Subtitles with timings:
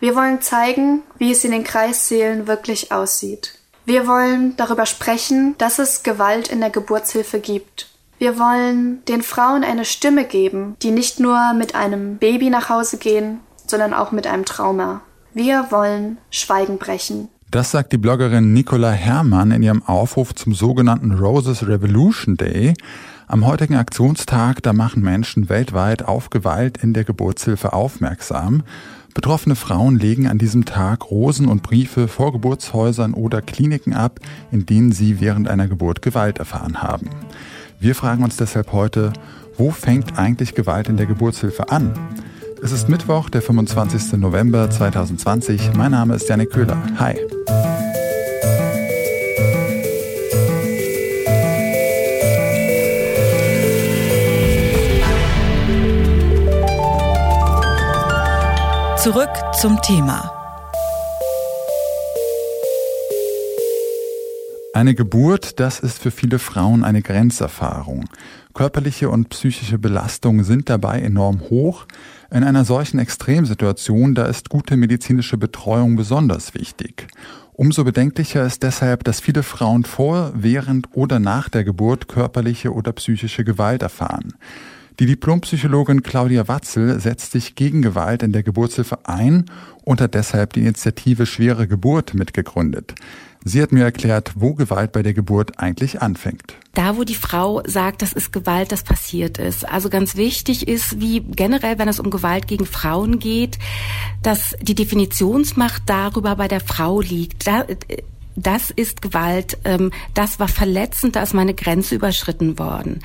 [0.00, 3.54] Wir wollen zeigen, wie es in den Kreisseelen wirklich aussieht.
[3.84, 7.88] Wir wollen darüber sprechen, dass es Gewalt in der Geburtshilfe gibt.
[8.18, 12.98] Wir wollen den Frauen eine Stimme geben, die nicht nur mit einem Baby nach Hause
[12.98, 15.00] gehen, sondern auch mit einem Trauma.
[15.34, 17.28] Wir wollen Schweigen brechen.
[17.50, 22.74] Das sagt die Bloggerin Nicola Herrmann in ihrem Aufruf zum sogenannten Roses Revolution Day.
[23.30, 28.62] Am heutigen Aktionstag, da machen Menschen weltweit auf Gewalt in der Geburtshilfe aufmerksam.
[29.12, 34.18] Betroffene Frauen legen an diesem Tag Rosen und Briefe vor Geburtshäusern oder Kliniken ab,
[34.50, 37.10] in denen sie während einer Geburt Gewalt erfahren haben.
[37.78, 39.12] Wir fragen uns deshalb heute,
[39.58, 41.92] wo fängt eigentlich Gewalt in der Geburtshilfe an?
[42.62, 44.14] Es ist Mittwoch, der 25.
[44.14, 45.74] November 2020.
[45.74, 46.78] Mein Name ist Janik Köhler.
[46.98, 47.18] Hi.
[59.02, 60.32] Zurück zum Thema.
[64.74, 68.06] Eine Geburt, das ist für viele Frauen eine Grenzerfahrung.
[68.54, 71.86] Körperliche und psychische Belastungen sind dabei enorm hoch.
[72.32, 77.06] In einer solchen Extremsituation, da ist gute medizinische Betreuung besonders wichtig.
[77.52, 82.90] Umso bedenklicher ist deshalb, dass viele Frauen vor, während oder nach der Geburt körperliche oder
[82.90, 84.34] psychische Gewalt erfahren.
[85.00, 89.44] Die Diplompsychologin Claudia Watzel setzt sich gegen Gewalt in der Geburtshilfe ein
[89.84, 92.96] und hat deshalb die Initiative Schwere Geburt mitgegründet.
[93.44, 96.54] Sie hat mir erklärt, wo Gewalt bei der Geburt eigentlich anfängt.
[96.74, 99.68] Da, wo die Frau sagt, das ist Gewalt, das passiert ist.
[99.68, 103.60] Also ganz wichtig ist, wie generell, wenn es um Gewalt gegen Frauen geht,
[104.24, 107.46] dass die Definitionsmacht darüber bei der Frau liegt.
[107.46, 107.66] Da,
[108.34, 113.00] das ist Gewalt, ähm, das war verletzend, da ist meine Grenze überschritten worden.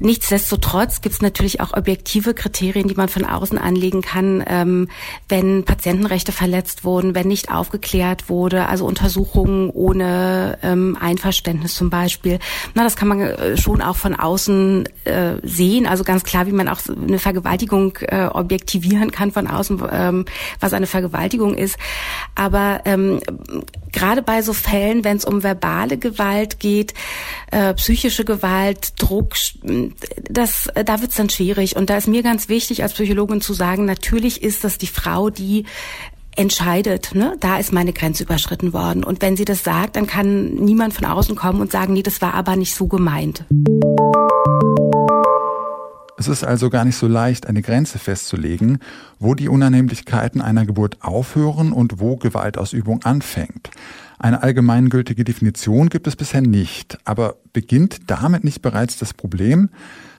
[0.00, 4.88] Nichtsdestotrotz gibt es natürlich auch objektive Kriterien, die man von außen anlegen kann, ähm,
[5.28, 12.38] wenn Patientenrechte verletzt wurden, wenn nicht aufgeklärt wurde, also Untersuchungen ohne ähm, Einverständnis zum Beispiel.
[12.74, 15.86] Na, das kann man äh, schon auch von außen äh, sehen.
[15.86, 20.24] Also ganz klar, wie man auch eine Vergewaltigung äh, objektivieren kann von außen, ähm,
[20.60, 21.76] was eine Vergewaltigung ist.
[22.34, 23.20] Aber ähm,
[23.98, 26.94] gerade bei so Fällen, wenn es um verbale Gewalt geht,
[27.50, 29.34] äh, psychische Gewalt, Druck,
[30.30, 31.76] das, da wird's dann schwierig.
[31.76, 35.30] Und da ist mir ganz wichtig, als Psychologin zu sagen, natürlich ist das die Frau,
[35.30, 35.64] die
[36.36, 39.02] entscheidet, ne, da ist meine Grenze überschritten worden.
[39.02, 42.22] Und wenn sie das sagt, dann kann niemand von außen kommen und sagen, nee, das
[42.22, 43.44] war aber nicht so gemeint.
[46.18, 48.80] Es ist also gar nicht so leicht, eine Grenze festzulegen,
[49.20, 53.70] wo die Unannehmlichkeiten einer Geburt aufhören und wo Gewaltausübung anfängt.
[54.18, 56.98] Eine allgemeingültige Definition gibt es bisher nicht.
[57.04, 59.70] Aber beginnt damit nicht bereits das Problem?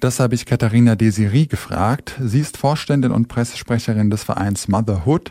[0.00, 2.18] Das habe ich Katharina Desiri gefragt.
[2.22, 5.30] Sie ist Vorständin und Pressesprecherin des Vereins Motherhood,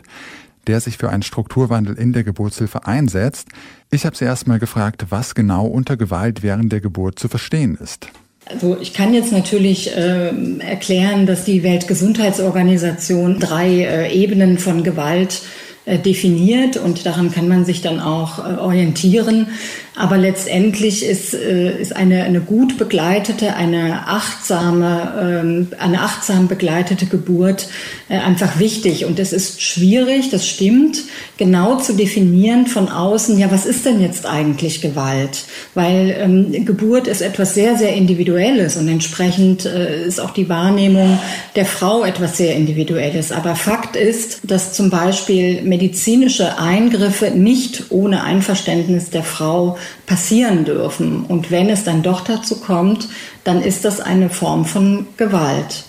[0.68, 3.48] der sich für einen Strukturwandel in der Geburtshilfe einsetzt.
[3.90, 8.12] Ich habe sie erstmal gefragt, was genau unter Gewalt während der Geburt zu verstehen ist.
[8.52, 15.42] Also ich kann jetzt natürlich äh, erklären, dass die Weltgesundheitsorganisation drei äh, Ebenen von Gewalt
[15.86, 19.48] definiert und daran kann man sich dann auch äh, orientieren.
[19.94, 27.06] Aber letztendlich ist, äh, ist eine, eine gut begleitete, eine achtsame, ähm, eine achtsam begleitete
[27.06, 27.68] Geburt
[28.08, 29.06] einfach wichtig.
[29.06, 30.98] Und es ist schwierig, das stimmt,
[31.36, 35.44] genau zu definieren von außen, ja, was ist denn jetzt eigentlich Gewalt?
[35.74, 41.18] Weil ähm, Geburt ist etwas sehr, sehr Individuelles und entsprechend äh, ist auch die Wahrnehmung
[41.56, 43.32] der Frau etwas sehr Individuelles.
[43.32, 51.24] Aber Fakt ist, dass zum Beispiel medizinische Eingriffe nicht ohne Einverständnis der Frau passieren dürfen.
[51.24, 53.08] Und wenn es dann doch dazu kommt,
[53.44, 55.84] dann ist das eine Form von Gewalt.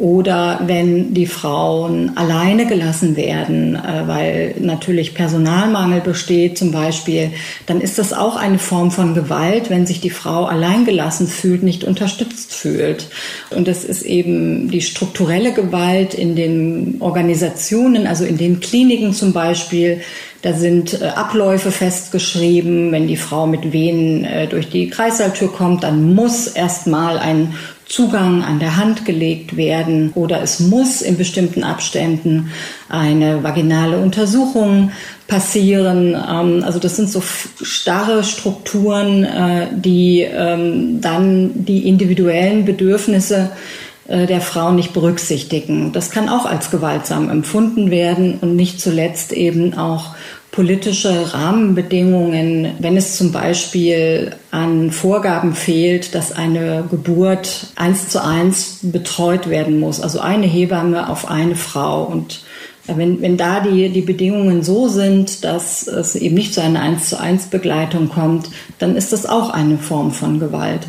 [0.00, 7.32] Oder wenn die Frauen alleine gelassen werden, äh, weil natürlich Personalmangel besteht zum Beispiel,
[7.66, 11.84] dann ist das auch eine Form von Gewalt, wenn sich die Frau alleingelassen fühlt, nicht
[11.84, 13.10] unterstützt fühlt.
[13.50, 19.34] Und das ist eben die strukturelle Gewalt in den Organisationen, also in den Kliniken zum
[19.34, 20.00] Beispiel,
[20.40, 22.90] da sind äh, Abläufe festgeschrieben.
[22.90, 27.54] Wenn die Frau mit Venen äh, durch die Kreissaaltür kommt, dann muss erstmal ein
[27.90, 32.52] Zugang an der Hand gelegt werden oder es muss in bestimmten Abständen
[32.88, 34.92] eine vaginale Untersuchung
[35.26, 36.14] passieren.
[36.14, 43.50] Ähm, also das sind so starre Strukturen, äh, die ähm, dann die individuellen Bedürfnisse
[44.10, 45.92] der Frau nicht berücksichtigen.
[45.92, 50.16] Das kann auch als gewaltsam empfunden werden und nicht zuletzt eben auch
[50.50, 58.80] politische Rahmenbedingungen, wenn es zum Beispiel an Vorgaben fehlt, dass eine Geburt eins zu eins
[58.82, 62.42] betreut werden muss, also eine Hebamme auf eine Frau und
[62.86, 67.10] Wenn, wenn da die, die Bedingungen so sind, dass es eben nicht zu einer 1
[67.10, 70.88] zu 1 Begleitung kommt, dann ist das auch eine Form von Gewalt.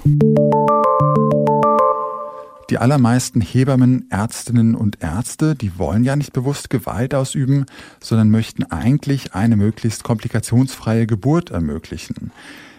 [2.72, 7.66] Die allermeisten Hebammen, Ärztinnen und Ärzte, die wollen ja nicht bewusst Gewalt ausüben,
[8.00, 12.32] sondern möchten eigentlich eine möglichst komplikationsfreie Geburt ermöglichen.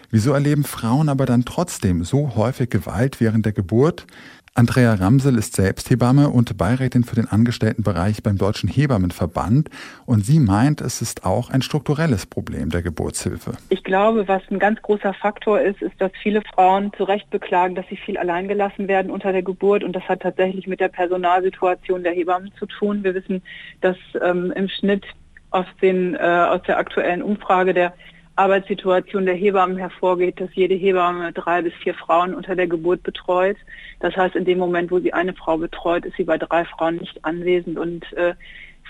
[0.09, 4.07] Wieso erleben Frauen aber dann trotzdem so häufig Gewalt während der Geburt?
[4.55, 9.67] Andrea Ramsel ist selbst Hebamme und Beirätin für den Angestelltenbereich beim Deutschen Hebammenverband.
[10.05, 13.53] Und sie meint, es ist auch ein strukturelles Problem der Geburtshilfe.
[13.69, 17.73] Ich glaube, was ein ganz großer Faktor ist, ist, dass viele Frauen zu Recht beklagen,
[17.73, 19.83] dass sie viel allein gelassen werden unter der Geburt.
[19.83, 23.03] Und das hat tatsächlich mit der Personalsituation der Hebammen zu tun.
[23.03, 23.41] Wir wissen,
[23.81, 25.03] dass ähm, im Schnitt
[25.49, 27.93] aus, den, äh, aus der aktuellen Umfrage der
[28.35, 33.57] Arbeitssituation der Hebammen hervorgeht, dass jede Hebamme drei bis vier Frauen unter der Geburt betreut.
[33.99, 36.97] Das heißt, in dem Moment, wo sie eine Frau betreut, ist sie bei drei Frauen
[36.97, 37.77] nicht anwesend.
[37.77, 38.33] Und äh,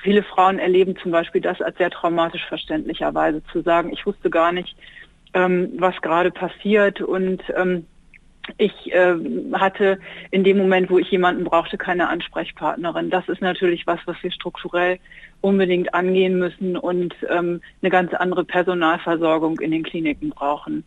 [0.01, 4.53] viele Frauen erleben zum Beispiel das als sehr traumatisch verständlicherweise zu sagen, ich wusste gar
[4.53, 4.77] nicht,
[5.33, 7.85] ähm, was gerade passiert und ähm,
[8.57, 9.15] ich äh,
[9.53, 9.99] hatte
[10.31, 13.09] in dem Moment, wo ich jemanden brauchte, keine Ansprechpartnerin.
[13.09, 14.99] Das ist natürlich was, was wir strukturell
[15.41, 20.83] unbedingt angehen müssen und ähm, eine ganz andere Personalversorgung in den Kliniken brauchen.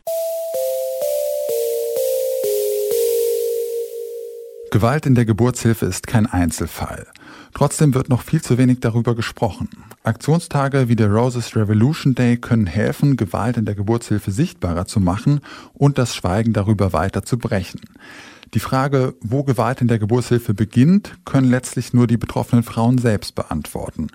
[4.76, 7.06] Gewalt in der Geburtshilfe ist kein Einzelfall.
[7.54, 9.70] Trotzdem wird noch viel zu wenig darüber gesprochen.
[10.02, 15.40] Aktionstage wie der Roses Revolution Day können helfen, Gewalt in der Geburtshilfe sichtbarer zu machen
[15.72, 17.80] und das Schweigen darüber weiter zu brechen.
[18.56, 23.34] Die Frage, wo Gewalt in der Geburtshilfe beginnt, können letztlich nur die betroffenen Frauen selbst
[23.34, 24.06] beantworten.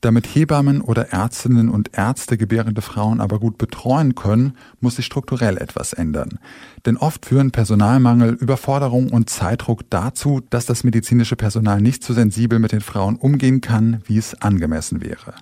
[0.00, 5.56] Damit Hebammen oder Ärztinnen und Ärzte gebärende Frauen aber gut betreuen können, muss sich strukturell
[5.56, 6.38] etwas ändern.
[6.86, 12.60] Denn oft führen Personalmangel, Überforderung und Zeitdruck dazu, dass das medizinische Personal nicht so sensibel
[12.60, 15.34] mit den Frauen umgehen kann, wie es angemessen wäre.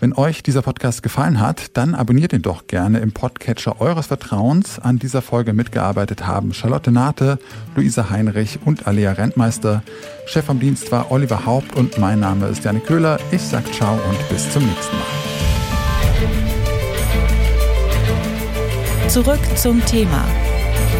[0.00, 4.78] Wenn euch dieser Podcast gefallen hat, dann abonniert ihn doch gerne im Podcatcher eures Vertrauens.
[4.78, 7.38] An dieser Folge mitgearbeitet haben Charlotte Nate,
[7.76, 9.82] Luisa Heinrich und Alea Rentmeister.
[10.26, 13.18] Chef am Dienst war Oliver Haupt und mein Name ist Janik Köhler.
[13.30, 15.04] Ich sag ciao und bis zum nächsten Mal.
[19.08, 20.24] Zurück zum Thema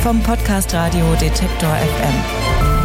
[0.02, 2.79] vom Podcast Radio Detektor FM.